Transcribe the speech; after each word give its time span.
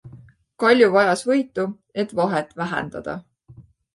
Kalju 0.63 0.87
vajas 0.95 1.21
võitu, 1.31 1.67
et 2.05 2.17
vahet 2.21 2.57
vähendada. 2.63 3.17